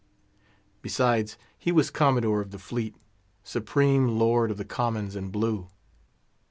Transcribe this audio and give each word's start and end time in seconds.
Besides, 0.81 1.37
he 1.59 1.71
was 1.71 1.91
Commodore 1.91 2.41
of 2.41 2.49
the 2.49 2.57
fleet, 2.57 2.95
supreme 3.43 4.07
lord 4.17 4.49
of 4.49 4.57
the 4.57 4.65
Commons 4.65 5.15
in 5.15 5.29
Blue. 5.29 5.69